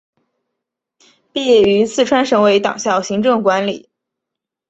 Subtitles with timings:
[1.31, 3.87] 毕业于四川省委党校行政管理。